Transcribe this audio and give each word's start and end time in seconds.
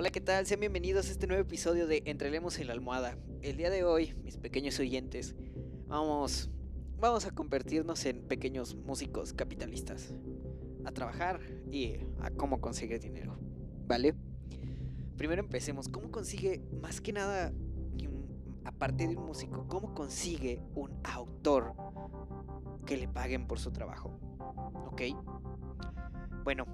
Hola, 0.00 0.10
¿qué 0.10 0.20
tal? 0.20 0.46
Sean 0.46 0.60
bienvenidos 0.60 1.08
a 1.08 1.10
este 1.10 1.26
nuevo 1.26 1.42
episodio 1.42 1.88
de 1.88 2.04
Entrelemos 2.06 2.60
en 2.60 2.68
la 2.68 2.72
almohada. 2.72 3.18
El 3.42 3.56
día 3.56 3.68
de 3.68 3.82
hoy, 3.82 4.14
mis 4.22 4.36
pequeños 4.36 4.78
oyentes, 4.78 5.34
vamos, 5.88 6.48
vamos 7.00 7.26
a 7.26 7.32
convertirnos 7.32 8.06
en 8.06 8.22
pequeños 8.22 8.76
músicos 8.76 9.32
capitalistas. 9.32 10.14
A 10.84 10.92
trabajar 10.92 11.40
y 11.72 11.96
a 12.20 12.30
cómo 12.30 12.60
conseguir 12.60 13.00
dinero. 13.00 13.40
¿Vale? 13.88 14.14
Primero 15.16 15.42
empecemos. 15.42 15.88
¿Cómo 15.88 16.12
consigue, 16.12 16.62
más 16.80 17.00
que 17.00 17.12
nada, 17.12 17.52
aparte 18.64 19.08
de 19.08 19.16
un 19.16 19.26
músico, 19.26 19.66
cómo 19.66 19.94
consigue 19.94 20.62
un 20.76 20.92
autor 21.02 21.74
que 22.86 22.96
le 22.96 23.08
paguen 23.08 23.48
por 23.48 23.58
su 23.58 23.72
trabajo? 23.72 24.16
¿Ok? 24.86 25.02
Bueno, 26.44 26.66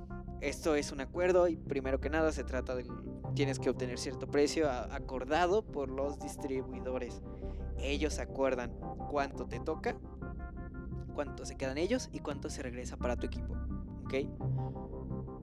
esto 0.43 0.75
es 0.75 0.93
un 0.93 1.01
acuerdo 1.01 1.49
y 1.49 1.57
primero 1.57 2.03
que 2.03 2.11
nada 2.11 2.31
se 2.31 2.45
trata 2.45 2.75
de 2.75 2.85
tienes 3.35 3.59
que 3.59 3.71
obtener 3.71 3.99
cierto 3.99 4.27
precio 4.27 4.71
acordado 4.71 5.63
por 5.63 5.91
los 5.91 6.19
distribuidores. 6.19 7.21
Ellos 7.79 8.19
acuerdan 8.19 8.73
cuánto 9.11 9.47
te 9.47 9.61
toca, 9.61 9.97
cuánto 11.15 11.45
se 11.45 11.57
quedan 11.57 11.79
ellos 11.79 12.09
y 12.13 12.21
cuánto 12.21 12.49
se 12.49 12.63
regresa 12.63 12.97
para 12.97 13.17
tu 13.17 13.27
equipo. 13.27 13.55
¿Ok? 14.05 14.15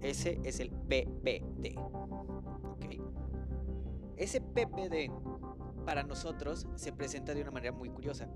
Ese 0.02 0.40
es 0.44 0.60
el 0.60 0.72
PPD. 0.72 1.78
¿Ok? 1.78 2.86
Ese 4.18 4.42
PPD 4.42 5.12
para 5.86 6.04
nosotros 6.04 6.68
se 6.76 6.92
presenta 6.94 7.34
de 7.34 7.42
una 7.42 7.52
manera 7.52 7.72
muy 7.72 7.90
curiosa. 7.90 8.30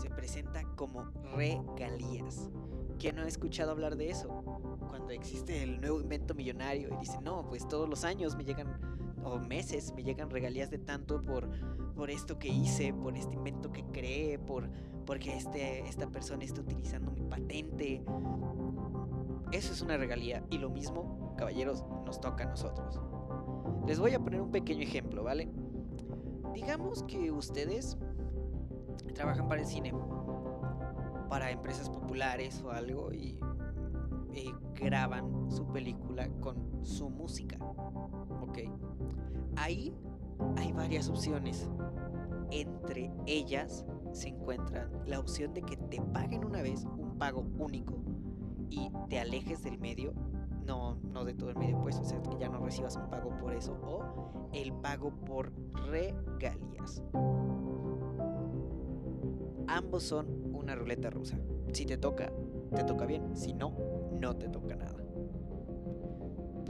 Se 0.00 0.10
presenta 0.10 0.62
como 0.76 1.04
regalías. 1.34 2.50
¿Quién 2.98 3.16
no 3.16 3.22
ha 3.22 3.28
escuchado 3.28 3.70
hablar 3.70 3.96
de 3.96 4.10
eso? 4.10 4.28
Cuando 4.88 5.10
existe 5.10 5.62
el 5.62 5.80
nuevo 5.80 6.00
invento 6.00 6.34
millonario 6.34 6.90
y 6.92 6.96
dice, 6.98 7.18
no, 7.22 7.48
pues 7.48 7.66
todos 7.66 7.88
los 7.88 8.04
años 8.04 8.36
me 8.36 8.44
llegan, 8.44 8.99
o 9.24 9.38
meses 9.38 9.92
me 9.94 10.02
llegan 10.02 10.30
regalías 10.30 10.70
de 10.70 10.78
tanto 10.78 11.22
por, 11.22 11.48
por 11.94 12.10
esto 12.10 12.38
que 12.38 12.48
hice, 12.48 12.92
por 12.92 13.16
este 13.16 13.36
invento 13.36 13.72
que 13.72 13.84
creé, 13.84 14.38
por, 14.38 14.68
porque 15.06 15.36
este, 15.36 15.80
esta 15.88 16.08
persona 16.08 16.44
está 16.44 16.60
utilizando 16.60 17.10
mi 17.10 17.22
patente. 17.22 18.02
Eso 19.52 19.72
es 19.72 19.82
una 19.82 19.96
regalía 19.96 20.44
y 20.50 20.58
lo 20.58 20.70
mismo, 20.70 21.34
caballeros, 21.36 21.84
nos 22.04 22.20
toca 22.20 22.44
a 22.44 22.46
nosotros. 22.46 23.00
Les 23.86 23.98
voy 23.98 24.14
a 24.14 24.20
poner 24.20 24.40
un 24.40 24.50
pequeño 24.50 24.82
ejemplo, 24.82 25.24
¿vale? 25.24 25.48
Digamos 26.54 27.02
que 27.04 27.30
ustedes 27.30 27.96
trabajan 29.14 29.48
para 29.48 29.60
el 29.60 29.66
cine 29.66 29.92
para 31.30 31.50
empresas 31.52 31.88
populares 31.88 32.60
o 32.62 32.72
algo 32.72 33.12
y, 33.12 33.38
graban 34.74 35.50
su 35.50 35.66
película 35.66 36.26
con 36.40 36.84
su 36.84 37.10
música. 37.10 37.58
¿Ok? 38.50 38.58
Ahí 39.56 39.94
hay 40.56 40.72
varias 40.72 41.08
opciones. 41.08 41.68
Entre 42.50 43.12
ellas 43.26 43.86
se 44.12 44.28
encuentra 44.28 44.90
la 45.06 45.20
opción 45.20 45.54
de 45.54 45.62
que 45.62 45.76
te 45.76 46.00
paguen 46.00 46.44
una 46.44 46.62
vez 46.62 46.84
un 46.84 47.16
pago 47.16 47.46
único 47.58 47.94
y 48.68 48.90
te 49.08 49.20
alejes 49.20 49.62
del 49.62 49.78
medio. 49.78 50.12
No, 50.66 50.96
no 51.12 51.24
de 51.24 51.34
todo 51.34 51.50
el 51.50 51.56
medio, 51.56 51.80
pues, 51.80 51.98
o 51.98 52.04
sea, 52.04 52.20
que 52.22 52.36
ya 52.38 52.48
no 52.48 52.58
recibas 52.58 52.96
un 52.96 53.08
pago 53.08 53.36
por 53.38 53.54
eso. 53.54 53.72
O 53.82 54.48
el 54.52 54.72
pago 54.72 55.10
por 55.10 55.52
regalías. 55.88 57.02
Ambos 59.66 60.02
son 60.02 60.54
una 60.54 60.74
ruleta 60.74 61.10
rusa. 61.10 61.38
Si 61.72 61.86
te 61.86 61.96
toca, 61.96 62.32
te 62.74 62.84
toca 62.84 63.06
bien. 63.06 63.36
Si 63.36 63.52
no, 63.52 63.76
no 64.20 64.36
te 64.36 64.48
toca 64.48 64.74
nada. 64.74 65.09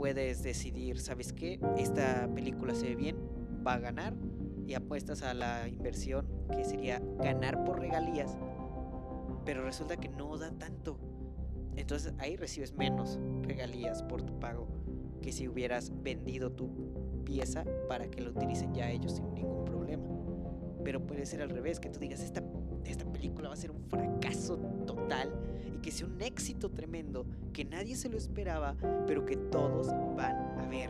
Puedes 0.01 0.41
decidir, 0.41 0.99
¿sabes 0.99 1.31
qué? 1.31 1.59
Esta 1.77 2.27
película 2.33 2.73
se 2.73 2.87
ve 2.87 2.95
bien, 2.95 3.17
va 3.65 3.73
a 3.73 3.77
ganar 3.77 4.15
y 4.65 4.73
apuestas 4.73 5.21
a 5.21 5.35
la 5.35 5.67
inversión 5.67 6.25
que 6.51 6.63
sería 6.63 6.99
ganar 7.19 7.63
por 7.63 7.79
regalías. 7.79 8.35
Pero 9.45 9.63
resulta 9.63 9.97
que 9.97 10.09
no 10.09 10.35
da 10.39 10.49
tanto. 10.57 10.97
Entonces 11.75 12.15
ahí 12.17 12.35
recibes 12.35 12.73
menos 12.73 13.19
regalías 13.43 14.01
por 14.01 14.23
tu 14.23 14.39
pago 14.39 14.67
que 15.21 15.31
si 15.31 15.47
hubieras 15.47 15.91
vendido 16.01 16.51
tu 16.51 17.23
pieza 17.23 17.63
para 17.87 18.09
que 18.09 18.21
lo 18.21 18.31
utilicen 18.31 18.73
ya 18.73 18.89
ellos 18.89 19.17
sin 19.17 19.31
ningún 19.35 19.65
problema. 19.65 20.03
Pero 20.83 21.05
puede 21.05 21.27
ser 21.27 21.43
al 21.43 21.51
revés, 21.51 21.79
que 21.79 21.89
tú 21.89 21.99
digas, 21.99 22.21
esta 22.21 22.41
esta 22.85 23.05
película 23.05 23.49
va 23.49 23.53
a 23.53 23.57
ser 23.57 23.71
un 23.71 23.81
fracaso 23.83 24.57
total 24.85 25.31
y 25.73 25.79
que 25.79 25.91
sea 25.91 26.07
un 26.07 26.21
éxito 26.21 26.71
tremendo 26.71 27.25
que 27.53 27.65
nadie 27.65 27.95
se 27.95 28.09
lo 28.09 28.17
esperaba, 28.17 28.75
pero 29.07 29.25
que 29.25 29.37
todos 29.37 29.87
van 30.15 30.59
a 30.59 30.67
ver. 30.67 30.89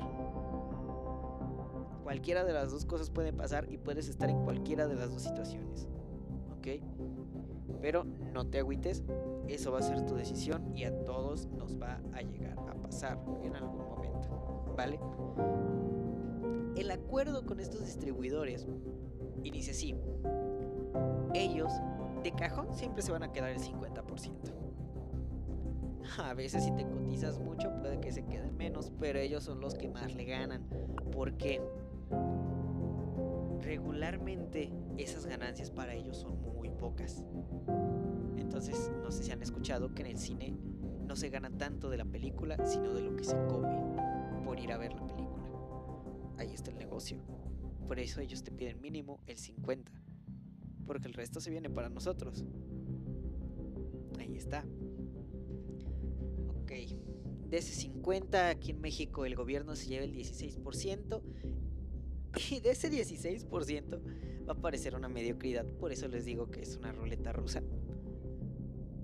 Cualquiera 2.03 2.43
de 2.43 2.53
las 2.53 2.71
dos 2.71 2.85
cosas 2.85 3.09
puede 3.09 3.31
pasar 3.31 3.71
y 3.71 3.77
puedes 3.77 4.09
estar 4.09 4.29
en 4.29 4.43
cualquiera 4.43 4.87
de 4.87 4.95
las 4.95 5.11
dos 5.11 5.21
situaciones. 5.21 5.87
¿Ok? 6.57 6.83
Pero 7.81 8.03
no 8.33 8.47
te 8.47 8.59
agüites, 8.59 9.03
eso 9.47 9.71
va 9.71 9.79
a 9.79 9.81
ser 9.81 10.05
tu 10.05 10.15
decisión 10.15 10.75
y 10.75 10.83
a 10.83 11.03
todos 11.03 11.47
nos 11.47 11.81
va 11.81 12.01
a 12.13 12.21
llegar 12.21 12.57
a 12.59 12.73
pasar 12.73 13.19
en 13.43 13.55
algún 13.55 13.85
momento. 13.85 14.73
¿Vale? 14.75 14.99
El 16.75 16.91
acuerdo 16.91 17.45
con 17.45 17.59
estos 17.59 17.85
distribuidores 17.85 18.67
inicia 19.43 19.71
así 19.71 19.95
ellos 21.33 21.71
de 22.23 22.31
cajón 22.31 22.73
siempre 22.73 23.01
se 23.01 23.11
van 23.11 23.23
a 23.23 23.31
quedar 23.31 23.49
el 23.49 23.59
50%. 23.59 24.31
A 26.19 26.33
veces 26.33 26.63
si 26.63 26.71
te 26.71 26.85
cotizas 26.85 27.39
mucho 27.39 27.71
puede 27.79 27.99
que 27.99 28.11
se 28.11 28.25
queden 28.25 28.57
menos, 28.57 28.91
pero 28.99 29.19
ellos 29.19 29.43
son 29.43 29.61
los 29.61 29.75
que 29.75 29.87
más 29.87 30.13
le 30.13 30.25
ganan. 30.25 30.67
Porque 31.11 31.61
regularmente 33.61 34.71
esas 34.97 35.25
ganancias 35.25 35.71
para 35.71 35.93
ellos 35.93 36.17
son 36.17 36.41
muy 36.53 36.69
pocas. 36.69 37.23
Entonces, 38.37 38.91
no 39.01 39.11
sé 39.11 39.23
si 39.23 39.31
han 39.31 39.41
escuchado 39.41 39.93
que 39.93 40.01
en 40.01 40.09
el 40.09 40.17
cine 40.17 40.55
no 41.05 41.15
se 41.15 41.29
gana 41.29 41.49
tanto 41.49 41.89
de 41.89 41.97
la 41.97 42.05
película, 42.05 42.57
sino 42.65 42.93
de 42.93 43.01
lo 43.01 43.15
que 43.15 43.23
se 43.23 43.37
come 43.47 43.69
por 44.43 44.59
ir 44.59 44.71
a 44.71 44.77
ver 44.77 44.93
la 44.93 45.05
película. 45.05 45.45
Ahí 46.37 46.53
está 46.53 46.71
el 46.71 46.77
negocio. 46.77 47.17
Por 47.87 47.99
eso 47.99 48.19
ellos 48.21 48.43
te 48.43 48.51
piden 48.51 48.81
mínimo 48.81 49.19
el 49.27 49.37
50 49.37 49.91
porque 50.91 51.07
el 51.07 51.13
resto 51.13 51.39
se 51.39 51.49
viene 51.49 51.69
para 51.69 51.87
nosotros. 51.87 52.43
Ahí 54.19 54.35
está. 54.35 54.65
Ok. 56.49 56.71
De 57.49 57.57
ese 57.57 57.73
50, 57.73 58.49
aquí 58.49 58.71
en 58.71 58.81
México 58.81 59.23
el 59.23 59.35
gobierno 59.35 59.77
se 59.77 59.87
lleva 59.87 60.03
el 60.03 60.13
16%. 60.13 61.21
Y 62.51 62.59
de 62.59 62.71
ese 62.71 62.91
16% 62.91 64.01
va 64.45 64.51
a 64.51 64.55
parecer 64.57 64.93
una 64.93 65.07
mediocridad. 65.07 65.65
Por 65.65 65.93
eso 65.93 66.09
les 66.09 66.25
digo 66.25 66.51
que 66.51 66.59
es 66.61 66.75
una 66.75 66.91
ruleta 66.91 67.31
rusa. 67.31 67.63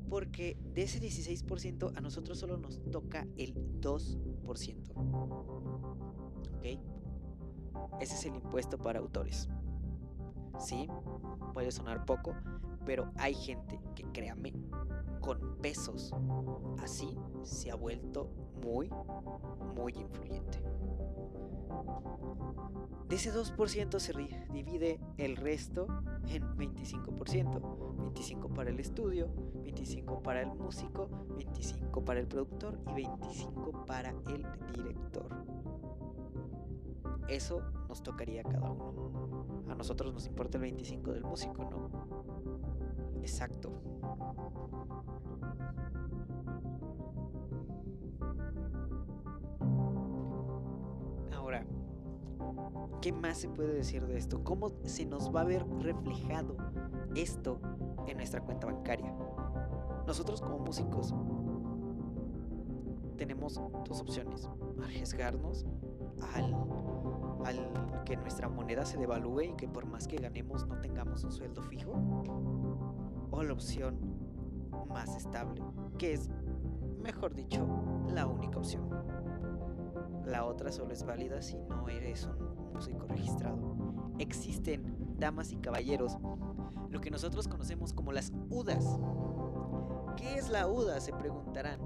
Porque 0.10 0.58
de 0.74 0.84
ese 0.84 1.00
16% 1.00 1.94
a 1.96 2.02
nosotros 2.02 2.38
solo 2.38 2.58
nos 2.58 2.82
toca 2.92 3.26
el 3.38 3.56
2%. 3.80 4.92
¿Ok? 6.58 6.66
Ese 8.02 8.14
es 8.14 8.26
el 8.26 8.36
impuesto 8.36 8.78
para 8.78 9.00
autores. 9.00 9.48
¿Sí? 10.60 10.90
puede 11.54 11.72
sonar 11.72 12.06
poco, 12.06 12.36
pero 12.86 13.12
hay 13.18 13.34
gente 13.34 13.80
que 13.96 14.04
créame, 14.14 14.54
con 15.22 15.58
pesos 15.62 16.14
así 16.80 17.18
se 17.42 17.72
ha 17.72 17.76
vuelto 17.76 18.30
muy, 18.64 18.92
muy 19.76 19.94
influyente. 19.94 20.62
De 23.10 23.16
ese 23.16 23.34
2% 23.34 24.00
se 24.00 24.14
divide 24.54 25.00
el 25.18 25.36
resto 25.38 25.88
en 26.28 26.44
25%. 26.58 27.88
25 27.98 28.50
para 28.50 28.70
el 28.70 28.80
estudio, 28.80 29.30
25 29.64 30.22
para 30.22 30.42
el 30.42 30.48
músico, 30.48 31.10
25 31.38 32.06
para 32.06 32.20
el 32.20 32.28
productor 32.28 32.80
y 32.92 32.94
25 32.94 33.86
para 33.86 34.10
el 34.10 34.46
director. 34.74 35.30
Eso 37.28 37.62
nos 37.90 38.02
tocaría 38.02 38.42
a 38.42 38.44
cada 38.44 38.72
uno. 38.72 39.37
A 39.70 39.76
nosotros 39.76 40.14
nos 40.14 40.26
importa 40.26 40.58
el 40.58 40.64
25 40.64 41.12
del 41.12 41.24
músico, 41.24 41.64
¿no? 41.66 41.90
Exacto. 43.22 43.72
Ahora, 51.36 51.66
¿qué 53.02 53.12
más 53.12 53.38
se 53.38 53.50
puede 53.50 53.74
decir 53.74 54.06
de 54.08 54.18
esto? 54.18 54.44
¿Cómo 54.44 54.72
se 54.84 55.06
nos 55.06 55.34
va 55.36 55.42
a 55.42 55.46
ver 55.46 55.66
reflejado 55.80 56.56
esto 57.16 57.60
en 58.08 58.18
nuestra 58.18 58.42
cuenta 58.42 58.68
bancaria? 58.68 59.14
Nosotros 60.06 60.42
como 60.42 60.60
músicos 60.60 61.14
tenemos 63.18 63.60
dos 63.88 64.00
opciones. 64.00 64.50
Arriesgarnos 64.82 65.66
al 66.34 66.56
al 67.48 68.04
que 68.06 68.18
nuestra 68.18 68.50
moneda 68.50 68.86
se 68.86 68.98
devalúe 68.98 69.42
y 69.42 69.54
que 69.54 69.68
por 69.68 69.86
más 69.86 70.08
que 70.08 70.18
ganemos 70.18 70.68
no 70.68 70.80
tengamos 70.80 71.24
un 71.24 71.32
sueldo 71.32 71.64
fijo? 71.64 71.92
¿O 73.32 73.44
la 73.44 73.54
opción 73.54 73.98
más 74.90 75.16
estable, 75.16 75.62
que 75.98 76.14
es, 76.14 76.30
mejor 77.02 77.34
dicho, 77.34 77.66
la 78.14 78.28
única 78.28 78.58
opción? 78.58 78.90
La 80.26 80.46
otra 80.46 80.72
solo 80.72 80.94
es 80.94 81.06
válida 81.06 81.42
si 81.42 81.58
no 81.58 81.88
eres 81.88 82.26
un 82.26 82.74
músico 82.74 83.08
registrado. 83.08 84.12
Existen, 84.20 85.16
damas 85.18 85.52
y 85.52 85.58
caballeros, 85.58 86.18
lo 86.90 87.00
que 87.00 87.12
nosotros 87.12 87.48
conocemos 87.48 87.94
como 87.94 88.12
las 88.12 88.34
UDAs. 88.50 89.00
¿Qué 90.18 90.36
es 90.36 90.50
la 90.50 90.68
UDA? 90.68 91.00
Se 91.00 91.14
preguntarán. 91.14 91.80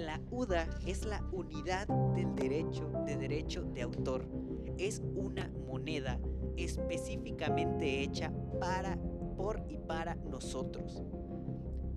La 0.00 0.18
UDA 0.30 0.66
es 0.86 1.04
la 1.04 1.22
unidad 1.30 1.86
del 2.14 2.34
derecho 2.34 2.90
de 3.04 3.18
derecho 3.18 3.64
de 3.64 3.82
autor. 3.82 4.26
Es 4.78 5.02
una 5.14 5.52
moneda 5.66 6.18
específicamente 6.56 8.02
hecha 8.02 8.32
para, 8.58 8.96
por 9.36 9.62
y 9.68 9.76
para 9.76 10.14
nosotros. 10.14 11.02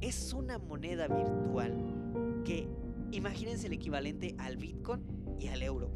Es 0.02 0.34
una 0.34 0.60
moneda 0.60 1.08
virtual 1.08 2.42
que 2.44 2.68
imagínense 3.12 3.68
el 3.68 3.74
equivalente 3.74 4.36
al 4.38 4.58
Bitcoin 4.58 5.02
y 5.40 5.48
al 5.48 5.64
euro. 5.64 5.90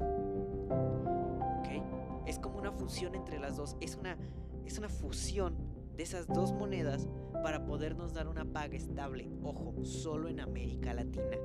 Es 2.25 2.39
como 2.39 2.57
una 2.57 2.71
fusión 2.71 3.15
entre 3.15 3.37
las 3.39 3.57
dos. 3.57 3.75
Es 3.81 3.95
una, 3.95 4.17
es 4.65 4.77
una 4.77 4.89
fusión 4.89 5.55
de 5.95 6.03
esas 6.03 6.27
dos 6.27 6.53
monedas 6.53 7.07
para 7.41 7.65
podernos 7.65 8.13
dar 8.13 8.27
una 8.27 8.45
paga 8.45 8.77
estable. 8.77 9.29
Ojo, 9.43 9.73
solo 9.83 10.27
en 10.27 10.39
América 10.39 10.93
Latina. 10.93 11.37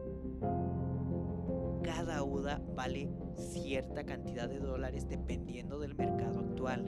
Cada 1.82 2.22
UDA 2.22 2.60
vale 2.74 3.08
cierta 3.36 4.04
cantidad 4.04 4.48
de 4.48 4.58
dólares 4.58 5.08
dependiendo 5.08 5.78
del 5.78 5.94
mercado 5.94 6.40
actual. 6.40 6.84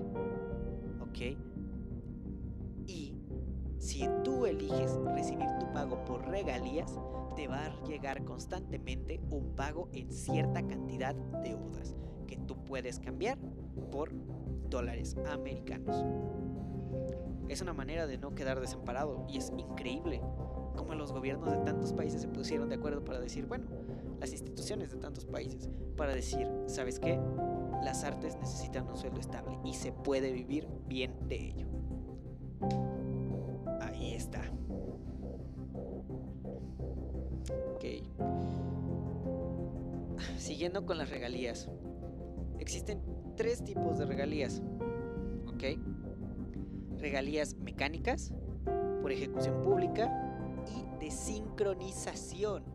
¿Ok? 1.01 1.37
Y 2.87 3.17
si 3.79 4.09
tú 4.23 4.47
eliges 4.47 4.95
recibir 5.15 5.49
tu 5.59 5.73
pago 5.73 6.05
por 6.05 6.27
regalías, 6.29 6.99
te 7.37 7.49
va 7.49 7.67
a 7.67 7.85
llegar 7.85 8.25
constantemente 8.25 9.21
un 9.31 9.55
pago 9.57 9.89
en 9.93 10.13
cierta 10.13 10.67
cantidad 10.67 11.15
de 11.15 11.55
UDAs 11.55 11.95
que 12.27 12.37
tú 12.37 12.57
puedes 12.65 12.99
cambiar 13.01 13.39
por 13.91 14.13
dólares 14.71 15.17
americanos. 15.31 16.05
Es 17.49 17.61
una 17.61 17.73
manera 17.73 18.07
de 18.07 18.19
no 18.19 18.35
quedar 18.35 18.61
desamparado 18.61 19.27
y 19.29 19.39
es 19.39 19.53
increíble 19.57 20.21
cómo 20.77 20.95
los 20.95 21.13
gobiernos 21.13 21.51
de 21.53 21.59
tantos 21.59 21.93
países 21.93 22.23
se 22.23 22.29
pusieron 22.29 22.69
de 22.69 22.77
acuerdo 22.77 23.05
para 23.05 23.21
decir, 23.21 23.47
bueno, 23.47 23.67
las 24.25 24.33
instituciones 24.33 24.91
de 24.91 24.97
tantos 24.97 25.27
países, 25.27 25.69
para 25.99 26.15
decir, 26.15 26.51
¿sabes 26.67 26.99
qué? 26.99 27.21
Las 27.83 28.05
artes 28.05 28.39
necesitan 28.39 28.89
un 28.89 28.97
sueldo 28.97 29.21
estable 29.21 29.59
y 29.63 29.75
se 29.75 29.93
puede 29.93 30.33
vivir 30.33 30.67
bien 30.89 31.15
de 31.29 31.49
ello. 31.49 31.67
Ahí 33.83 34.15
está. 34.15 34.51
Ok. 37.75 37.85
Siguiendo 40.39 40.87
con 40.87 40.97
las 40.97 41.11
regalías. 41.11 41.69
Existen 42.59 43.03
tres 43.37 43.63
tipos 43.63 43.99
de 43.99 44.07
regalías. 44.07 44.63
¿Ok? 45.49 45.79
Regalías 46.99 47.57
mecánicas, 47.57 48.33
por 49.03 49.13
ejecución 49.13 49.63
pública 49.63 50.65
y 50.75 51.05
de 51.05 51.11
sincronización. 51.11 52.74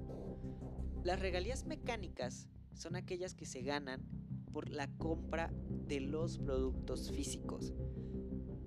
Las 1.03 1.19
regalías 1.19 1.65
mecánicas 1.65 2.49
son 2.73 2.95
aquellas 2.95 3.33
que 3.33 3.45
se 3.45 3.61
ganan 3.61 4.05
por 4.51 4.69
la 4.69 4.87
compra 4.97 5.53
de 5.87 6.01
los 6.01 6.37
productos 6.39 7.11
físicos. 7.11 7.73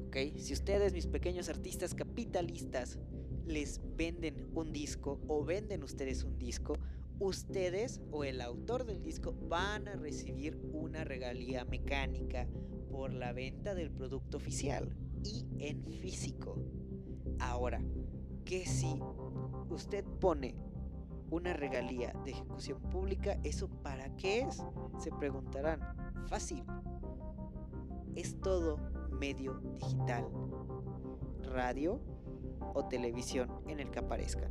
¿Ok? 0.06 0.16
Si 0.36 0.52
ustedes, 0.52 0.92
mis 0.92 1.06
pequeños 1.06 1.48
artistas 1.48 1.94
capitalistas, 1.94 2.98
les 3.46 3.80
venden 3.96 4.48
un 4.54 4.72
disco 4.72 5.20
o 5.28 5.44
venden 5.44 5.82
ustedes 5.82 6.24
un 6.24 6.38
disco, 6.38 6.78
ustedes 7.18 8.00
o 8.10 8.24
el 8.24 8.40
autor 8.40 8.84
del 8.84 9.02
disco 9.02 9.34
van 9.48 9.88
a 9.88 9.96
recibir 9.96 10.58
una 10.72 11.04
regalía 11.04 11.64
mecánica 11.64 12.48
por 12.90 13.12
la 13.12 13.32
venta 13.32 13.74
del 13.74 13.90
producto 13.90 14.36
oficial 14.36 14.96
y 15.24 15.46
en 15.58 15.84
físico. 15.86 16.62
Ahora, 17.38 17.82
que 18.44 18.66
si 18.66 18.98
usted 19.70 20.04
pone 20.20 20.54
una 21.32 21.54
regalía 21.54 22.12
de 22.24 22.32
ejecución 22.32 22.78
pública, 22.82 23.38
¿eso 23.42 23.68
para 23.82 24.14
qué 24.16 24.42
es? 24.42 24.62
Se 24.98 25.10
preguntarán. 25.10 25.80
Fácil. 26.26 26.62
Es 28.14 28.38
todo 28.40 28.76
medio 29.18 29.54
digital, 29.72 30.28
radio 31.40 32.00
o 32.74 32.84
televisión 32.84 33.50
en 33.66 33.80
el 33.80 33.90
que 33.90 34.00
aparezcan. 34.00 34.50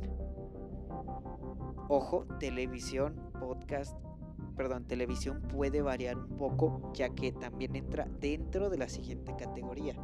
Ojo, 1.88 2.26
televisión, 2.40 3.30
podcast, 3.38 3.96
perdón, 4.56 4.84
televisión 4.84 5.40
puede 5.42 5.82
variar 5.82 6.18
un 6.18 6.36
poco 6.36 6.92
ya 6.94 7.10
que 7.10 7.30
también 7.30 7.76
entra 7.76 8.08
dentro 8.18 8.70
de 8.70 8.78
la 8.78 8.88
siguiente 8.88 9.36
categoría. 9.36 9.94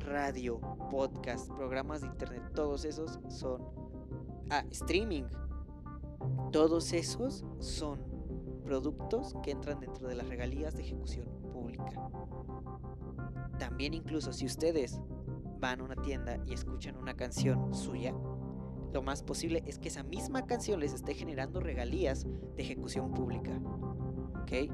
Radio, 0.00 0.58
podcast, 0.90 1.48
programas 1.52 2.00
de 2.00 2.08
internet, 2.08 2.42
todos 2.54 2.84
esos 2.84 3.20
son... 3.28 3.77
Ah, 4.50 4.64
streaming. 4.70 5.24
Todos 6.52 6.92
esos 6.94 7.44
son 7.58 8.00
productos 8.64 9.34
que 9.42 9.50
entran 9.50 9.80
dentro 9.80 10.08
de 10.08 10.14
las 10.14 10.26
regalías 10.28 10.74
de 10.74 10.82
ejecución 10.82 11.26
pública. 11.52 12.10
También 13.58 13.92
incluso 13.92 14.32
si 14.32 14.46
ustedes 14.46 15.00
van 15.60 15.80
a 15.80 15.84
una 15.84 15.96
tienda 15.96 16.38
y 16.46 16.54
escuchan 16.54 16.96
una 16.96 17.14
canción 17.14 17.74
suya, 17.74 18.14
lo 18.92 19.02
más 19.02 19.22
posible 19.22 19.62
es 19.66 19.78
que 19.78 19.88
esa 19.88 20.02
misma 20.02 20.46
canción 20.46 20.80
les 20.80 20.94
esté 20.94 21.14
generando 21.14 21.60
regalías 21.60 22.26
de 22.56 22.62
ejecución 22.62 23.12
pública. 23.12 23.60
¿Ok? 24.42 24.72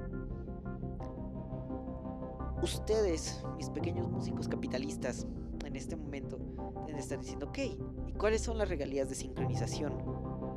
Ustedes, 2.62 3.44
mis 3.56 3.70
pequeños 3.70 4.08
músicos 4.08 4.46
capitalistas, 4.46 5.26
en 5.74 5.78
este 5.78 5.96
momento 5.96 6.38
deben 6.86 7.00
estar 7.00 7.18
diciendo, 7.18 7.48
ok, 7.48 7.58
¿y 8.06 8.12
cuáles 8.12 8.42
son 8.42 8.58
las 8.58 8.68
regalías 8.68 9.08
de 9.08 9.16
sincronización? 9.16 9.92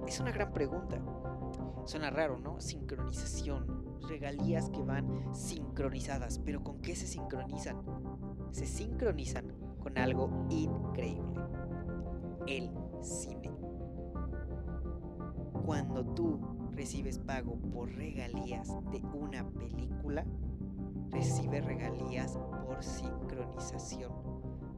Es 0.08 0.20
una 0.20 0.32
gran 0.32 0.54
pregunta. 0.54 1.02
Suena 1.86 2.12
raro, 2.12 2.38
¿no? 2.38 2.62
Sincronización. 2.62 3.98
Regalías 4.08 4.70
que 4.70 4.84
van 4.84 5.34
sincronizadas. 5.34 6.38
Pero 6.38 6.64
¿con 6.64 6.82
qué 6.82 6.96
se 6.96 7.08
sincronizan? 7.08 7.82
Se 8.52 8.68
sincronizan 8.68 9.52
con 9.80 9.98
algo 9.98 10.46
increíble. 10.52 11.42
El 12.46 12.70
cine. 13.02 13.52
Cuando 15.66 16.06
tú 16.14 16.40
recibes 16.74 17.18
pago 17.18 17.56
por 17.74 17.90
regalías 17.90 18.68
de 18.92 19.02
una 19.18 19.50
película, 19.50 20.28
recibes 21.10 21.66
regalías 21.66 22.38
por 22.68 22.84
sincronización, 22.84 24.27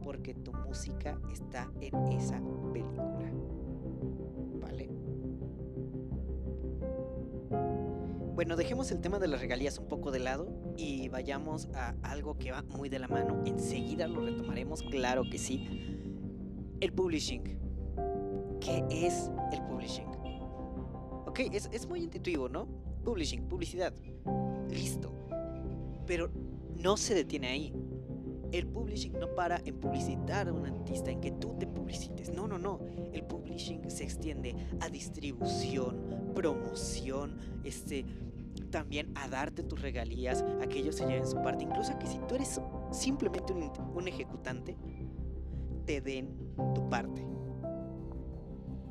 porque 0.09 0.33
tu 0.33 0.51
música 0.51 1.19
está 1.31 1.71
en 1.81 1.95
esa 2.13 2.41
película. 2.73 3.31
¿Vale? 4.59 4.89
Bueno, 8.33 8.55
dejemos 8.55 8.89
el 8.89 9.01
tema 9.01 9.19
de 9.19 9.27
las 9.27 9.39
regalías 9.39 9.77
un 9.77 9.87
poco 9.87 10.09
de 10.09 10.17
lado 10.17 10.51
y 10.77 11.09
vayamos 11.09 11.69
a 11.75 11.93
algo 12.01 12.39
que 12.39 12.51
va 12.51 12.63
muy 12.63 12.89
de 12.89 12.97
la 12.97 13.07
mano. 13.07 13.43
Enseguida 13.45 14.07
lo 14.07 14.25
retomaremos, 14.25 14.81
claro 14.81 15.21
que 15.29 15.37
sí. 15.37 15.67
El 16.79 16.91
publishing. 16.91 17.43
¿Qué 18.59 18.83
es 18.89 19.29
el 19.51 19.61
publishing? 19.61 20.07
Ok, 21.27 21.41
es, 21.53 21.69
es 21.71 21.87
muy 21.87 22.01
intuitivo, 22.01 22.49
¿no? 22.49 22.65
Publishing, 23.03 23.47
publicidad. 23.47 23.93
Listo. 24.71 25.13
Pero 26.07 26.31
no 26.77 26.97
se 26.97 27.13
detiene 27.13 27.49
ahí. 27.49 27.88
El 28.51 28.67
publishing 28.67 29.13
no 29.19 29.35
para 29.35 29.61
en 29.65 29.79
publicitar 29.79 30.47
a 30.47 30.53
un 30.53 30.65
artista, 30.65 31.11
en 31.11 31.21
que 31.21 31.31
tú 31.31 31.55
te 31.59 31.67
publicites. 31.67 32.33
No, 32.33 32.47
no, 32.47 32.57
no. 32.57 32.79
El 33.13 33.23
publishing 33.23 33.89
se 33.89 34.03
extiende 34.03 34.55
a 34.79 34.89
distribución, 34.89 36.31
promoción, 36.33 37.37
este, 37.63 38.05
también 38.71 39.11
a 39.15 39.27
darte 39.27 39.63
tus 39.63 39.81
regalías, 39.81 40.43
a 40.61 40.67
que 40.67 40.79
ellos 40.79 40.95
se 40.95 41.05
lleven 41.05 41.27
su 41.27 41.41
parte. 41.41 41.63
Incluso 41.63 41.91
a 41.91 41.99
que 41.99 42.07
si 42.07 42.17
tú 42.27 42.35
eres 42.35 42.59
simplemente 42.91 43.53
un, 43.53 43.71
un 43.95 44.07
ejecutante, 44.07 44.77
te 45.85 46.01
den 46.01 46.35
tu 46.75 46.89
parte 46.89 47.25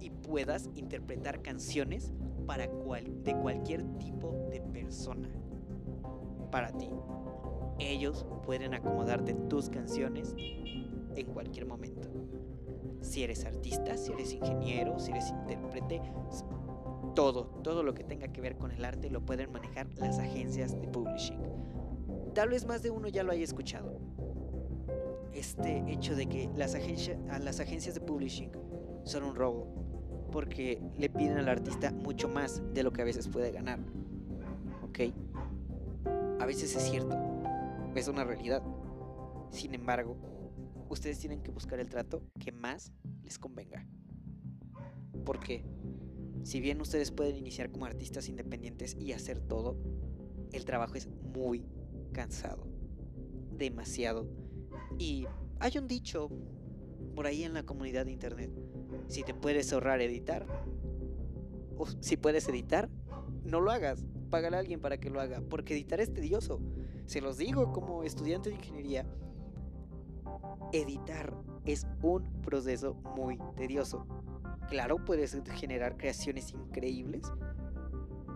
y 0.00 0.10
puedas 0.10 0.68
interpretar 0.74 1.42
canciones 1.42 2.12
para 2.46 2.68
cual, 2.68 3.22
de 3.24 3.36
cualquier 3.36 3.84
tipo 3.98 4.48
de 4.50 4.60
persona. 4.60 5.28
Para 6.50 6.72
ti. 6.72 6.90
Ellos 7.78 8.24
pueden 8.48 8.72
acomodarte 8.72 9.34
tus 9.34 9.68
canciones 9.68 10.34
en 10.38 11.26
cualquier 11.34 11.66
momento. 11.66 12.08
Si 13.02 13.22
eres 13.22 13.44
artista, 13.44 13.98
si 13.98 14.10
eres 14.10 14.32
ingeniero, 14.32 14.98
si 14.98 15.10
eres 15.10 15.28
intérprete, 15.28 16.00
todo, 17.14 17.44
todo 17.62 17.82
lo 17.82 17.92
que 17.92 18.04
tenga 18.04 18.28
que 18.28 18.40
ver 18.40 18.56
con 18.56 18.70
el 18.70 18.86
arte 18.86 19.10
lo 19.10 19.20
pueden 19.20 19.52
manejar 19.52 19.86
las 19.98 20.18
agencias 20.18 20.80
de 20.80 20.88
publishing. 20.88 21.42
Tal 22.34 22.48
vez 22.48 22.64
más 22.64 22.82
de 22.82 22.88
uno 22.88 23.08
ya 23.08 23.22
lo 23.22 23.32
haya 23.32 23.44
escuchado. 23.44 24.00
Este 25.34 25.84
hecho 25.86 26.16
de 26.16 26.24
que 26.24 26.48
las, 26.56 26.74
agencias, 26.74 27.18
las 27.44 27.60
agencias 27.60 27.96
de 27.96 28.00
publishing 28.00 28.50
son 29.04 29.24
un 29.24 29.34
robo 29.34 29.66
porque 30.32 30.80
le 30.96 31.10
piden 31.10 31.36
al 31.36 31.50
artista 31.50 31.90
mucho 31.90 32.30
más 32.30 32.62
de 32.72 32.82
lo 32.82 32.94
que 32.94 33.02
a 33.02 33.04
veces 33.04 33.28
puede 33.28 33.52
ganar. 33.52 33.78
¿ok? 34.84 35.00
A 36.40 36.46
veces 36.46 36.74
es 36.74 36.82
cierto, 36.84 37.27
es 37.98 38.08
una 38.08 38.24
realidad. 38.24 38.62
Sin 39.50 39.74
embargo, 39.74 40.16
ustedes 40.88 41.18
tienen 41.18 41.42
que 41.42 41.50
buscar 41.50 41.80
el 41.80 41.88
trato 41.88 42.22
que 42.38 42.52
más 42.52 42.92
les 43.22 43.38
convenga. 43.38 43.86
Porque, 45.24 45.64
si 46.42 46.60
bien 46.60 46.80
ustedes 46.80 47.10
pueden 47.10 47.36
iniciar 47.36 47.70
como 47.70 47.86
artistas 47.86 48.28
independientes 48.28 48.96
y 48.98 49.12
hacer 49.12 49.40
todo, 49.40 49.76
el 50.52 50.64
trabajo 50.64 50.94
es 50.94 51.08
muy 51.08 51.66
cansado. 52.12 52.66
Demasiado. 53.56 54.28
Y 54.98 55.26
hay 55.58 55.78
un 55.78 55.88
dicho 55.88 56.30
por 57.14 57.26
ahí 57.26 57.42
en 57.42 57.52
la 57.52 57.64
comunidad 57.64 58.06
de 58.06 58.12
internet. 58.12 58.50
Si 59.08 59.24
te 59.24 59.34
puedes 59.34 59.72
ahorrar 59.72 60.00
editar, 60.00 60.46
o 61.76 61.86
si 62.00 62.16
puedes 62.16 62.48
editar, 62.48 62.88
no 63.44 63.60
lo 63.60 63.70
hagas. 63.70 64.06
Págale 64.30 64.56
a 64.56 64.60
alguien 64.60 64.80
para 64.80 64.98
que 64.98 65.10
lo 65.10 65.20
haga, 65.20 65.42
porque 65.48 65.74
editar 65.74 66.00
es 66.00 66.12
tedioso. 66.12 66.60
Se 67.08 67.22
los 67.22 67.38
digo 67.38 67.72
como 67.72 68.02
estudiante 68.02 68.50
de 68.50 68.56
ingeniería. 68.56 69.06
Editar 70.74 71.34
es 71.64 71.86
un 72.02 72.30
proceso 72.42 72.96
muy 73.16 73.38
tedioso. 73.56 74.06
Claro, 74.68 75.02
puedes 75.02 75.34
generar 75.54 75.96
creaciones 75.96 76.52
increíbles, 76.52 77.22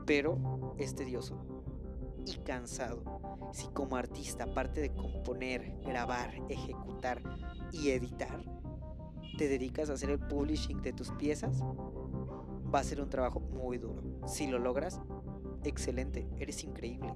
pero 0.07 0.75
es 0.79 0.95
tedioso 0.95 1.37
y 2.25 2.39
cansado. 2.47 3.03
Si 3.53 3.67
como 3.75 3.97
artista, 3.97 4.45
aparte 4.45 4.81
de 4.81 4.95
componer, 4.95 5.79
grabar, 5.85 6.33
ejecutar 6.49 7.23
y 7.73 7.91
editar, 7.91 8.43
te 9.37 9.49
dedicas 9.49 9.91
a 9.91 9.93
hacer 9.93 10.09
el 10.09 10.19
publishing 10.19 10.81
de 10.81 10.95
tus 10.95 11.11
piezas, 11.11 11.63
va 12.75 12.79
a 12.79 12.85
ser 12.85 13.03
un 13.03 13.11
trabajo 13.11 13.39
muy 13.39 13.77
duro. 13.77 14.03
Si 14.27 14.47
lo 14.47 14.59
logras, 14.59 14.99
excelente, 15.63 16.27
eres 16.39 16.65
increíble. 16.65 17.15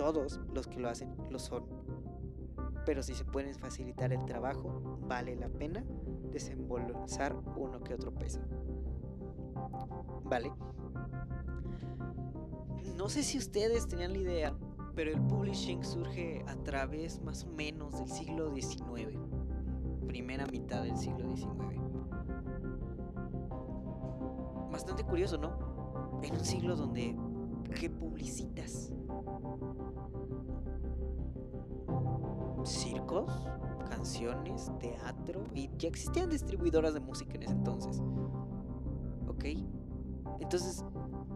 Todos 0.00 0.40
los 0.54 0.66
que 0.66 0.80
lo 0.80 0.88
hacen 0.88 1.14
lo 1.28 1.38
son. 1.38 1.62
Pero 2.86 3.02
si 3.02 3.12
se 3.12 3.26
pueden 3.26 3.54
facilitar 3.54 4.14
el 4.14 4.24
trabajo, 4.24 4.98
vale 5.02 5.36
la 5.36 5.50
pena 5.50 5.84
desembolsar 6.32 7.36
uno 7.54 7.80
que 7.80 7.92
otro 7.92 8.10
peso. 8.14 8.40
¿Vale? 10.24 10.50
No 12.96 13.10
sé 13.10 13.22
si 13.22 13.36
ustedes 13.36 13.88
tenían 13.88 14.14
la 14.14 14.18
idea, 14.20 14.56
pero 14.94 15.10
el 15.10 15.20
publishing 15.20 15.84
surge 15.84 16.42
a 16.46 16.56
través 16.56 17.20
más 17.20 17.44
o 17.44 17.48
menos 17.48 17.98
del 17.98 18.08
siglo 18.08 18.54
XIX, 18.54 19.18
primera 20.06 20.46
mitad 20.46 20.82
del 20.82 20.96
siglo 20.96 21.28
XIX. 21.36 21.78
Bastante 24.72 25.04
curioso, 25.04 25.36
¿no? 25.36 26.20
En 26.22 26.32
un 26.32 26.44
siglo 26.46 26.74
donde, 26.74 27.14
¿qué 27.78 27.90
publicitas? 27.90 28.94
Circos, 32.64 33.30
canciones, 33.88 34.70
teatro, 34.78 35.44
y 35.54 35.70
ya 35.78 35.88
existían 35.88 36.30
distribuidoras 36.30 36.94
de 36.94 37.00
música 37.00 37.34
en 37.34 37.42
ese 37.42 37.52
entonces. 37.52 38.02
¿Ok? 39.28 39.44
Entonces, 40.40 40.84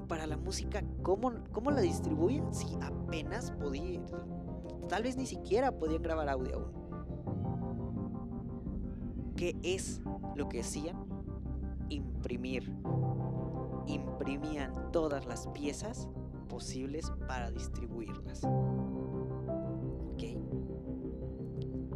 para 0.08 0.26
la 0.26 0.36
música, 0.36 0.82
¿cómo, 1.02 1.32
cómo 1.52 1.70
la 1.70 1.80
distribuyen? 1.80 2.52
Si 2.52 2.76
apenas 2.80 3.50
podían, 3.52 4.06
tal 4.88 5.02
vez 5.02 5.16
ni 5.16 5.26
siquiera 5.26 5.72
podían 5.72 6.02
grabar 6.02 6.28
audio 6.28 6.56
aún. 6.56 6.84
¿Qué 9.36 9.56
es 9.62 10.00
lo 10.36 10.48
que 10.48 10.60
hacían? 10.60 10.96
Imprimir. 11.88 12.72
Imprimían 13.86 14.92
todas 14.92 15.26
las 15.26 15.48
piezas 15.48 16.08
posibles 16.48 17.12
para 17.26 17.50
distribuirlas. 17.50 18.44
¿Ok? 18.44 20.22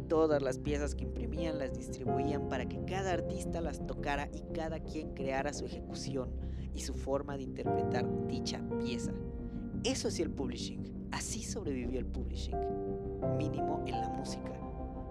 Todas 0.09 0.41
las 0.41 0.57
piezas 0.57 0.95
que 0.95 1.03
imprimían 1.03 1.59
las 1.59 1.71
distribuían 1.71 2.49
para 2.49 2.67
que 2.67 2.83
cada 2.83 3.13
artista 3.13 3.61
las 3.61 3.85
tocara 3.85 4.27
y 4.33 4.41
cada 4.53 4.79
quien 4.79 5.13
creara 5.13 5.53
su 5.53 5.65
ejecución 5.65 6.31
y 6.73 6.81
su 6.81 6.95
forma 6.95 7.37
de 7.37 7.43
interpretar 7.43 8.07
dicha 8.27 8.59
pieza. 8.79 9.13
Eso 9.83 10.07
es 10.07 10.19
el 10.19 10.31
publishing. 10.31 11.07
Así 11.11 11.43
sobrevivió 11.43 11.99
el 11.99 12.07
publishing, 12.07 12.57
mínimo 13.37 13.83
en 13.85 14.01
la 14.01 14.09
música, 14.09 14.51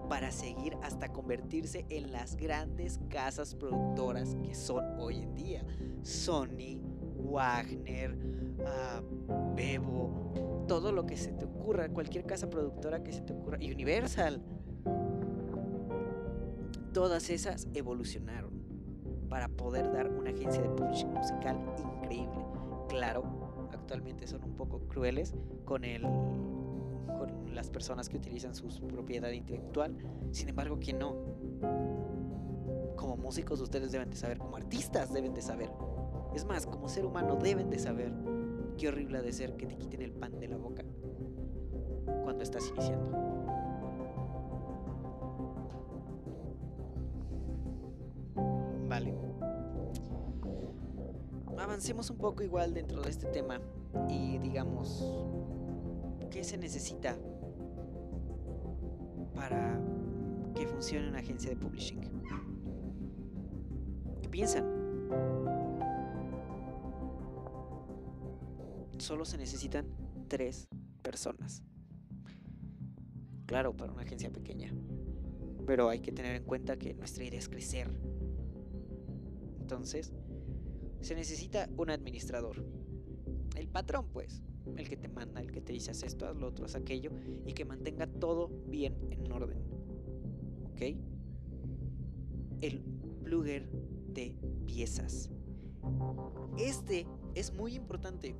para 0.09 0.31
seguir 0.31 0.75
hasta 0.83 1.07
convertirse 1.07 1.85
en 1.89 2.11
las 2.11 2.35
grandes 2.35 2.99
casas 3.09 3.55
productoras 3.55 4.35
que 4.43 4.53
son 4.53 4.83
hoy 4.99 5.19
en 5.19 5.33
día. 5.33 5.65
Sony, 6.01 6.81
Wagner, 7.15 8.17
uh, 8.59 9.55
Bebo, 9.55 10.65
todo 10.67 10.91
lo 10.91 11.05
que 11.05 11.15
se 11.15 11.31
te 11.31 11.45
ocurra, 11.45 11.89
cualquier 11.89 12.25
casa 12.25 12.49
productora 12.49 13.01
que 13.01 13.13
se 13.13 13.21
te 13.21 13.33
ocurra, 13.33 13.57
Universal. 13.57 14.41
Todas 16.93 17.29
esas 17.29 17.67
evolucionaron 17.73 18.51
para 19.29 19.47
poder 19.47 19.91
dar 19.91 20.09
una 20.09 20.31
agencia 20.31 20.61
de 20.61 20.69
publishing 20.69 21.13
musical 21.13 21.57
increíble. 21.77 22.45
Claro, 22.87 23.69
actualmente 23.71 24.25
son 24.25 24.43
un 24.43 24.55
poco 24.55 24.79
crueles 24.87 25.35
con 25.65 25.83
el 25.83 26.01
con 26.01 27.53
las 27.53 27.69
personas 27.69 28.07
que 28.07 28.17
utilizan 28.17 28.55
su 28.55 28.69
propiedad 28.87 29.29
intelectual. 29.29 29.95
Sin 30.31 30.49
embargo, 30.49 30.79
que 30.79 30.93
no. 30.93 31.15
Como 32.95 33.17
músicos 33.17 33.61
ustedes 33.61 33.91
deben 33.91 34.09
de 34.09 34.15
saber, 34.15 34.37
como 34.37 34.55
artistas 34.55 35.13
deben 35.13 35.33
de 35.33 35.41
saber. 35.41 35.69
Es 36.33 36.45
más, 36.45 36.65
como 36.65 36.89
ser 36.89 37.05
humano 37.05 37.35
deben 37.35 37.69
de 37.69 37.79
saber 37.79 38.13
qué 38.77 38.87
horrible 38.87 39.19
ha 39.19 39.21
de 39.21 39.31
ser 39.31 39.55
que 39.57 39.65
te 39.65 39.75
quiten 39.77 40.01
el 40.01 40.11
pan 40.11 40.39
de 40.39 40.47
la 40.47 40.57
boca 40.57 40.83
cuando 42.23 42.43
estás 42.43 42.67
iniciando. 42.69 43.28
Avancemos 51.79 52.09
un 52.09 52.17
poco 52.17 52.43
igual 52.43 52.73
dentro 52.73 53.01
de 53.01 53.09
este 53.09 53.25
tema 53.27 53.61
y 54.09 54.37
digamos, 54.39 55.17
¿qué 56.29 56.43
se 56.43 56.57
necesita 56.57 57.17
para 59.33 59.81
que 60.53 60.67
funcione 60.67 61.07
una 61.07 61.19
agencia 61.19 61.49
de 61.49 61.55
publishing? 61.55 62.01
¿Qué 64.21 64.27
piensan? 64.27 64.65
Solo 68.97 69.23
se 69.23 69.37
necesitan 69.37 69.87
tres 70.27 70.67
personas. 71.01 71.63
Claro, 73.45 73.73
para 73.77 73.93
una 73.93 74.01
agencia 74.01 74.29
pequeña. 74.29 74.73
Pero 75.65 75.87
hay 75.87 76.01
que 76.01 76.11
tener 76.11 76.35
en 76.35 76.43
cuenta 76.43 76.75
que 76.77 76.93
nuestra 76.93 77.23
idea 77.23 77.39
es 77.39 77.47
crecer 77.47 77.89
entonces, 79.69 80.11
se 81.01 81.15
necesita 81.15 81.69
un 81.77 81.89
administrador. 81.89 82.63
El 83.55 83.67
patrón, 83.67 84.07
pues, 84.11 84.41
el 84.77 84.87
que 84.87 84.97
te 84.97 85.07
manda, 85.07 85.41
el 85.41 85.51
que 85.51 85.61
te 85.61 85.73
dice 85.73 85.91
haz 85.91 86.03
esto, 86.03 86.27
haz 86.27 86.35
lo 86.35 86.47
otro, 86.47 86.65
haz 86.65 86.75
aquello, 86.75 87.11
y 87.45 87.53
que 87.53 87.65
mantenga 87.65 88.07
todo 88.07 88.49
bien 88.67 88.95
en 89.09 89.31
orden. 89.31 89.59
¿Ok? 90.71 90.81
El 92.61 92.81
plugger 93.23 93.69
de 94.13 94.35
piezas. 94.65 95.29
Este 96.57 97.07
es 97.35 97.53
muy 97.53 97.75
importante. 97.75 98.35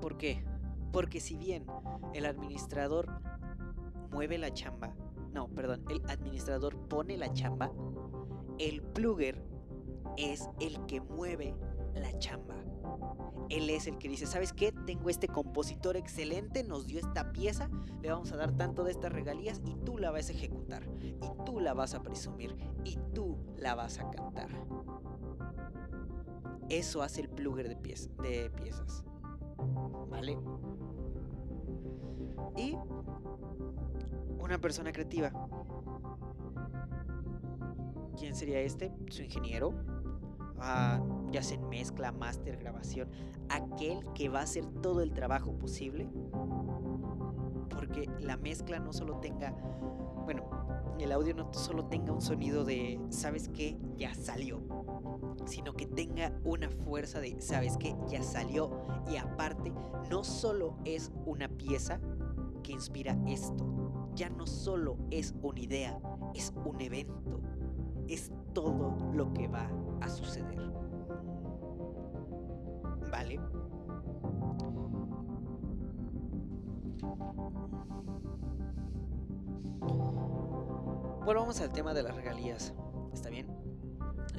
¿Por 0.00 0.16
qué? 0.16 0.44
Porque 0.92 1.20
si 1.20 1.36
bien 1.36 1.66
el 2.14 2.26
administrador 2.26 3.08
mueve 4.10 4.38
la 4.38 4.52
chamba, 4.52 4.94
no, 5.32 5.48
perdón, 5.48 5.84
el 5.90 6.02
administrador 6.08 6.76
pone 6.88 7.16
la 7.16 7.32
chamba, 7.32 7.72
el 8.58 8.82
plugger 8.82 9.42
es 10.16 10.48
el 10.60 10.84
que 10.86 11.00
mueve 11.00 11.54
la 11.94 12.18
chamba. 12.18 12.56
Él 13.48 13.70
es 13.70 13.86
el 13.86 13.96
que 13.98 14.08
dice, 14.08 14.26
¿sabes 14.26 14.52
qué? 14.52 14.72
Tengo 14.72 15.08
este 15.08 15.28
compositor 15.28 15.96
excelente, 15.96 16.64
nos 16.64 16.86
dio 16.86 16.98
esta 16.98 17.32
pieza, 17.32 17.70
le 18.02 18.10
vamos 18.10 18.32
a 18.32 18.36
dar 18.36 18.56
tanto 18.56 18.82
de 18.84 18.90
estas 18.90 19.12
regalías 19.12 19.60
y 19.64 19.76
tú 19.84 19.98
la 19.98 20.10
vas 20.10 20.28
a 20.28 20.32
ejecutar, 20.32 20.82
y 21.00 21.14
tú 21.44 21.60
la 21.60 21.72
vas 21.72 21.94
a 21.94 22.02
presumir, 22.02 22.56
y 22.84 22.98
tú 23.14 23.38
la 23.56 23.74
vas 23.74 23.98
a 23.98 24.10
cantar. 24.10 24.48
Eso 26.68 27.02
hace 27.02 27.20
el 27.20 27.28
plugger 27.28 27.68
de, 27.68 27.76
de 28.22 28.50
piezas. 28.50 29.04
¿Vale? 30.10 30.38
Y 32.56 32.76
una 34.38 34.60
persona 34.60 34.90
creativa. 34.92 35.30
¿Quién 38.18 38.34
sería 38.34 38.60
este? 38.60 38.92
Su 39.10 39.22
ingeniero, 39.22 39.74
ya 41.30 41.42
sea 41.42 41.58
mezcla, 41.58 42.12
máster, 42.12 42.56
grabación, 42.56 43.08
aquel 43.48 44.04
que 44.14 44.28
va 44.28 44.40
a 44.40 44.42
hacer 44.42 44.66
todo 44.82 45.02
el 45.02 45.12
trabajo 45.12 45.52
posible. 45.52 46.08
Porque 47.70 48.08
la 48.20 48.36
mezcla 48.36 48.78
no 48.78 48.92
solo 48.92 49.18
tenga, 49.18 49.52
bueno, 50.24 50.48
el 50.98 51.12
audio 51.12 51.34
no 51.34 51.52
solo 51.52 51.86
tenga 51.86 52.12
un 52.12 52.20
sonido 52.20 52.64
de, 52.64 53.00
¿sabes 53.10 53.48
qué? 53.48 53.78
Ya 53.96 54.14
salió. 54.14 54.62
Sino 55.44 55.74
que 55.74 55.86
tenga 55.86 56.32
una 56.44 56.68
fuerza 56.70 57.20
de, 57.20 57.40
¿sabes 57.40 57.76
qué? 57.76 57.94
Ya 58.08 58.22
salió. 58.22 58.70
Y 59.10 59.16
aparte, 59.16 59.72
no 60.10 60.24
solo 60.24 60.76
es 60.84 61.12
una 61.26 61.48
pieza 61.48 62.00
que 62.62 62.72
inspira 62.72 63.16
esto. 63.26 63.66
Ya 64.14 64.30
no 64.30 64.46
solo 64.46 64.96
es 65.10 65.34
una 65.42 65.60
idea, 65.60 66.00
es 66.34 66.52
un 66.64 66.80
evento. 66.80 67.40
Es 68.08 68.32
todo 68.56 68.96
lo 69.12 69.34
que 69.34 69.48
va 69.48 69.68
a 70.00 70.08
suceder. 70.08 70.58
¿Vale? 73.10 73.38
Volvamos 81.22 81.60
al 81.60 81.70
tema 81.70 81.92
de 81.92 82.02
las 82.02 82.16
regalías. 82.16 82.72
¿Está 83.12 83.28
bien? 83.28 83.46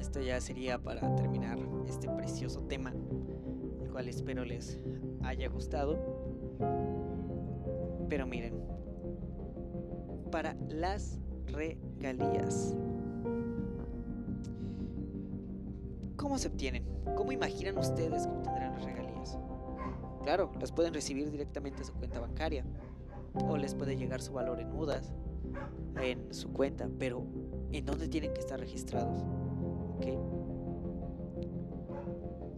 Esto 0.00 0.20
ya 0.20 0.40
sería 0.40 0.82
para 0.82 1.14
terminar 1.14 1.56
este 1.86 2.08
precioso 2.08 2.62
tema, 2.62 2.92
el 3.80 3.88
cual 3.92 4.08
espero 4.08 4.44
les 4.44 4.80
haya 5.22 5.48
gustado. 5.48 5.96
Pero 8.08 8.26
miren, 8.26 8.60
para 10.32 10.56
las 10.70 11.20
regalías, 11.46 12.76
¿cómo 16.18 16.36
se 16.36 16.48
obtienen? 16.48 16.84
¿Cómo 17.16 17.32
imaginan 17.32 17.78
ustedes 17.78 18.26
que 18.26 18.32
obtendrán 18.32 18.74
las 18.74 18.84
regalías? 18.84 19.38
Claro, 20.24 20.52
las 20.60 20.72
pueden 20.72 20.92
recibir 20.92 21.30
directamente 21.30 21.80
a 21.80 21.84
su 21.86 21.94
cuenta 21.94 22.20
bancaria 22.20 22.66
o 23.32 23.56
les 23.56 23.74
puede 23.74 23.96
llegar 23.96 24.20
su 24.20 24.34
valor 24.34 24.60
en 24.60 24.70
mudas 24.70 25.14
en 26.02 26.34
su 26.34 26.52
cuenta, 26.52 26.88
pero 26.98 27.24
¿en 27.72 27.86
dónde 27.86 28.08
tienen 28.08 28.34
que 28.34 28.40
estar 28.40 28.60
registrados? 28.60 29.24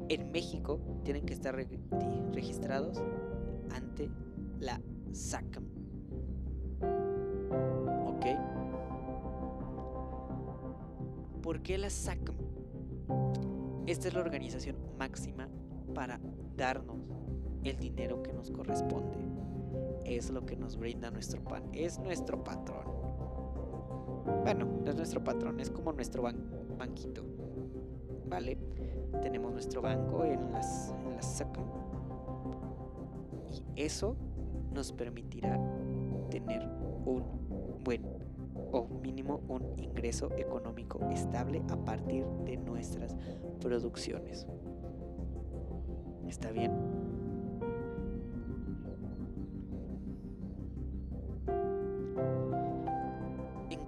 En 0.09 0.33
México 0.33 0.81
tienen 1.05 1.25
que 1.25 1.35
estar 1.35 1.55
registrados 1.55 3.01
ante 3.73 4.11
la 4.59 4.81
SACM. 5.13 5.65
¿Ok? 8.07 8.27
¿Por 11.43 11.63
qué 11.63 11.79
la 11.79 11.91
SACM? 11.91 12.40
Esta 13.91 14.07
es 14.07 14.15
la 14.15 14.21
organización 14.21 14.77
máxima 15.01 15.49
para 15.97 16.21
darnos 16.57 16.97
el 17.65 17.77
dinero 17.77 18.23
que 18.23 18.33
nos 18.33 18.49
corresponde. 18.53 19.19
Es 20.05 20.31
lo 20.31 20.47
que 20.47 20.55
nos 20.55 20.77
brinda 20.77 21.11
nuestro 21.11 21.43
pan. 21.43 21.65
Es 21.73 21.99
nuestro 21.99 22.45
patrón. 22.45 22.85
Bueno, 24.45 24.67
no 24.85 24.89
es 24.89 24.95
nuestro 24.95 25.25
patrón, 25.25 25.59
es 25.59 25.71
como 25.71 25.93
nuestro 25.93 26.23
banquito. 26.23 27.25
¿Vale? 28.29 28.59
Tenemos 29.23 29.53
nuestro 29.55 29.83
banco 29.83 30.25
en 30.25 30.53
las, 30.53 30.95
en 31.05 31.17
las 31.17 31.45
Y 33.51 33.83
eso 33.83 34.15
nos 34.73 34.93
permitirá 34.93 35.59
tener 36.31 36.63
un 37.05 37.25
buen 37.83 38.20
o 38.73 38.87
mínimo 38.87 39.41
un 39.49 39.79
ingreso 39.79 40.31
económico 40.37 41.01
estable 41.11 41.63
a 41.69 41.77
partir 41.77 42.25
de 42.45 42.57
nuestras 42.57 43.17
producciones. 43.61 44.47
¿Está 46.27 46.51
bien? 46.51 46.73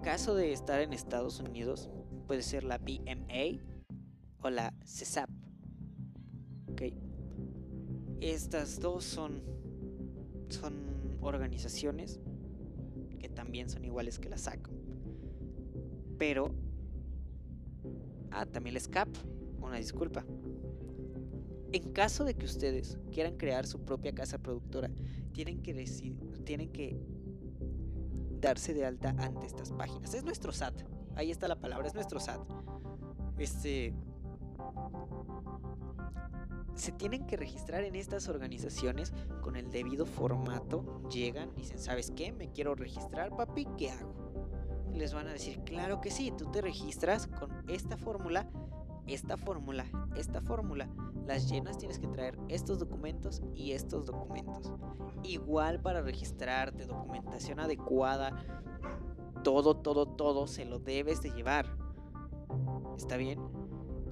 caso 0.02 0.34
de 0.34 0.52
estar 0.52 0.80
en 0.80 0.92
Estados 0.92 1.40
Unidos, 1.40 1.88
puede 2.26 2.42
ser 2.42 2.64
la 2.64 2.76
BMA 2.76 3.62
o 4.42 4.50
la 4.50 4.74
CESAP. 4.84 5.30
Okay. 6.72 6.92
Estas 8.20 8.78
dos 8.78 9.04
son, 9.04 9.42
son 10.48 10.74
organizaciones 11.22 12.20
también 13.34 13.68
son 13.68 13.84
iguales 13.84 14.18
que 14.18 14.28
la 14.28 14.38
SAC. 14.38 14.68
Pero... 16.18 16.54
Ah, 18.30 18.46
también 18.46 18.74
la 18.74 18.80
SCAP. 18.80 19.08
Una 19.60 19.76
disculpa. 19.76 20.24
En 21.72 21.92
caso 21.92 22.24
de 22.24 22.34
que 22.34 22.44
ustedes 22.44 22.98
quieran 23.10 23.36
crear 23.36 23.66
su 23.66 23.84
propia 23.84 24.12
casa 24.12 24.38
productora, 24.38 24.90
tienen 25.32 25.62
que, 25.62 25.72
tienen 26.44 26.70
que 26.70 26.98
darse 28.40 28.74
de 28.74 28.84
alta 28.84 29.14
ante 29.18 29.46
estas 29.46 29.72
páginas. 29.72 30.12
Es 30.14 30.24
nuestro 30.24 30.52
SAT. 30.52 30.82
Ahí 31.14 31.30
está 31.30 31.48
la 31.48 31.58
palabra, 31.58 31.86
es 31.86 31.94
nuestro 31.94 32.20
SAT. 32.20 32.40
Este 33.38 33.94
se 36.74 36.92
tienen 36.92 37.26
que 37.26 37.36
registrar 37.36 37.84
en 37.84 37.94
estas 37.94 38.28
organizaciones 38.28 39.12
con 39.40 39.56
el 39.56 39.70
debido 39.70 40.06
formato. 40.06 41.02
Llegan 41.10 41.50
y 41.56 41.60
dicen, 41.60 41.78
¿sabes 41.78 42.10
qué? 42.10 42.32
Me 42.32 42.50
quiero 42.52 42.74
registrar, 42.74 43.36
papi, 43.36 43.66
¿qué 43.76 43.90
hago? 43.90 44.22
les 44.94 45.14
van 45.14 45.26
a 45.26 45.32
decir, 45.32 45.58
claro 45.64 46.00
que 46.00 46.10
sí, 46.10 46.32
tú 46.36 46.50
te 46.50 46.60
registras 46.60 47.26
con 47.26 47.50
esta 47.68 47.96
fórmula, 47.96 48.46
esta 49.06 49.36
fórmula, 49.36 49.86
esta 50.16 50.42
fórmula 50.42 50.88
las 51.26 51.48
llenas 51.48 51.78
tienes 51.78 51.98
que 51.98 52.08
traer 52.08 52.38
estos 52.48 52.78
documentos 52.78 53.42
y 53.54 53.72
estos 53.72 54.06
documentos. 54.06 54.72
Igual 55.22 55.80
para 55.80 56.02
registrarte, 56.02 56.84
documentación 56.84 57.60
adecuada, 57.60 58.32
todo, 59.44 59.76
todo, 59.76 60.06
todo 60.06 60.46
se 60.46 60.64
lo 60.64 60.78
debes 60.78 61.22
de 61.22 61.30
llevar. 61.30 61.76
¿Está 62.96 63.16
bien? 63.16 63.40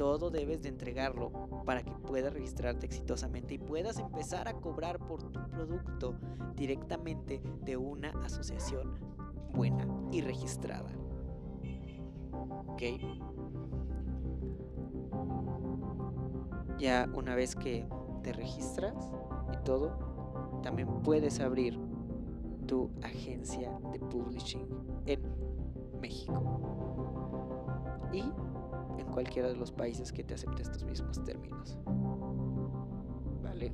Todo 0.01 0.31
debes 0.31 0.63
de 0.63 0.71
entregarlo 0.71 1.31
para 1.67 1.83
que 1.83 1.91
puedas 1.91 2.33
registrarte 2.33 2.87
exitosamente 2.87 3.53
y 3.53 3.59
puedas 3.59 3.99
empezar 3.99 4.49
a 4.49 4.55
cobrar 4.55 4.99
por 4.99 5.23
tu 5.25 5.39
producto 5.51 6.15
directamente 6.57 7.43
de 7.61 7.77
una 7.77 8.09
asociación 8.25 8.95
buena 9.53 9.87
y 10.11 10.23
registrada. 10.23 10.89
¿Ok? 12.33 12.83
Ya 16.79 17.07
una 17.13 17.35
vez 17.35 17.55
que 17.55 17.87
te 18.23 18.33
registras 18.33 18.95
y 19.53 19.65
todo, 19.65 20.61
también 20.63 20.89
puedes 21.03 21.41
abrir 21.41 21.79
tu 22.67 22.91
agencia 23.03 23.79
de 23.93 23.99
publishing 23.99 24.67
en 25.05 25.21
México 26.01 26.71
y 28.15 28.25
cualquiera 29.11 29.49
de 29.49 29.57
los 29.57 29.73
países 29.73 30.13
que 30.13 30.25
te 30.25 30.35
acepte 30.35 30.63
estos 30.63 30.85
mismos 30.85 31.23
términos. 31.25 31.79
¿Vale? 33.43 33.73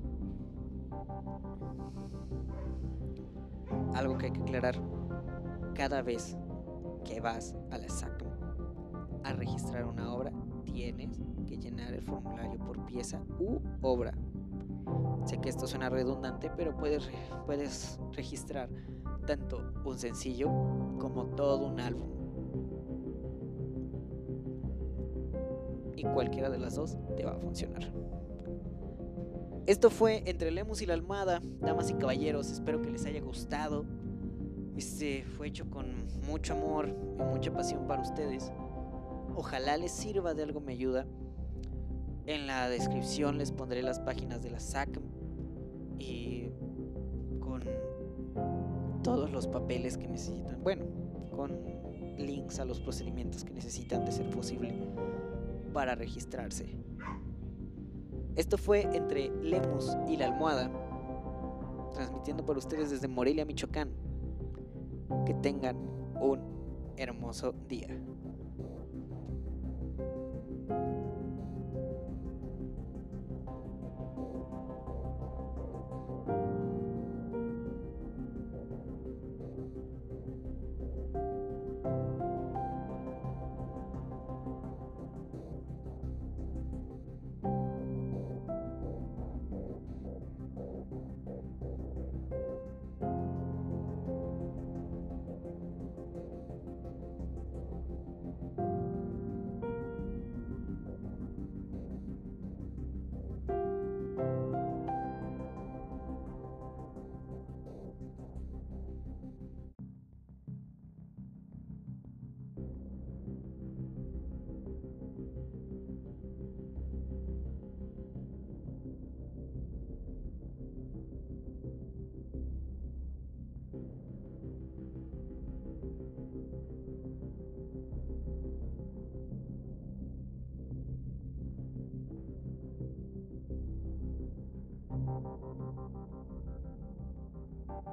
Algo 3.95 4.19
que 4.19 4.27
hay 4.27 4.33
que 4.33 4.43
aclarar 4.43 4.77
cada 5.75 6.03
vez 6.03 6.37
que 7.05 7.21
vas 7.21 7.55
a 7.71 7.79
la 7.79 7.89
SAC 7.89 8.25
a 9.25 9.33
registrar 9.33 9.85
una 9.85 10.13
obra, 10.13 10.33
tienes 10.65 11.19
que 11.47 11.59
llenar 11.59 11.93
el 11.93 12.03
formulario 12.03 12.59
por 12.59 12.85
pieza 12.87 13.21
u 13.39 13.61
obra. 13.83 14.13
Sé 15.25 15.41
que 15.41 15.49
esto 15.49 15.67
suena 15.67 15.89
redundante, 15.89 16.51
pero 16.57 16.77
puedes, 16.77 17.11
puedes 17.45 17.99
registrar 18.13 18.69
tanto 19.27 19.73
un 19.85 19.99
sencillo 19.99 20.49
como 20.99 21.27
todo 21.27 21.67
un 21.67 21.81
álbum. 21.81 22.16
Y 25.97 26.05
cualquiera 26.05 26.51
de 26.51 26.59
las 26.59 26.77
dos 26.77 26.97
te 27.17 27.25
va 27.25 27.33
a 27.33 27.39
funcionar. 27.39 27.91
Esto 29.67 29.91
fue 29.91 30.23
Entre 30.27 30.53
Lemus 30.53 30.81
y 30.83 30.87
la 30.87 30.95
Almada, 30.95 31.43
damas 31.61 31.91
y 31.91 31.95
caballeros, 31.95 32.53
espero 32.53 32.81
que 32.83 32.91
les 32.91 33.05
haya 33.05 33.21
gustado. 33.21 33.85
Este 34.77 35.25
fue 35.25 35.49
hecho 35.49 35.69
con 35.69 36.07
mucho 36.25 36.53
amor 36.53 36.89
y 36.89 37.23
mucha 37.23 37.53
pasión 37.53 37.89
para 37.89 38.03
ustedes. 38.03 38.53
Ojalá 39.35 39.77
les 39.77 39.91
sirva 39.91 40.35
de 40.35 40.45
algo 40.45 40.61
me 40.61 40.75
ayuda. 40.75 41.07
En 42.27 42.47
la 42.47 42.69
descripción 42.69 43.39
les 43.39 43.51
pondré 43.51 43.83
las 43.83 43.99
páginas 43.99 44.43
de 44.43 44.51
la 44.51 44.61
SAC 44.61 45.01
y 45.99 46.51
con 47.41 47.65
todos 49.03 49.31
los 49.33 49.49
papeles 49.49 49.97
que 49.97 50.07
necesitan. 50.07 50.63
Bueno, 50.63 50.85
con 51.35 51.59
links 52.19 52.61
a 52.61 52.65
los 52.65 52.81
procedimientos 52.81 53.45
que 53.45 53.53
necesitan 53.53 54.05
de 54.05 54.13
ser 54.13 54.31
posible 54.31 54.75
para 55.77 55.95
registrarse. 55.95 56.75
Esto 58.35 58.57
fue 58.57 58.89
entre 58.97 59.29
Lemus 59.43 59.95
y 60.09 60.17
la 60.17 60.29
almohada, 60.29 60.71
transmitiendo 61.93 62.47
para 62.47 62.59
ustedes 62.59 62.89
desde 62.89 63.07
Morelia, 63.09 63.45
Michoacán. 63.45 63.91
Que 65.27 65.35
tengan 65.35 65.77
un 66.19 66.95
hermoso 66.97 67.53
día. 67.69 67.89